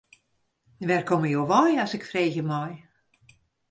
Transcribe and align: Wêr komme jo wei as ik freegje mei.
Wêr 0.87 1.03
komme 1.09 1.29
jo 1.33 1.43
wei 1.51 1.73
as 1.83 1.93
ik 1.97 2.07
freegje 2.09 2.43
mei. 2.49 2.73